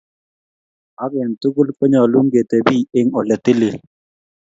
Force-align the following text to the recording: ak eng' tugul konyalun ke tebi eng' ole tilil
ak 1.03 1.11
eng' 1.21 1.37
tugul 1.41 1.69
konyalun 1.77 2.25
ke 2.33 2.41
tebi 2.49 2.77
eng' 2.97 3.13
ole 3.19 3.35
tilil 3.43 3.75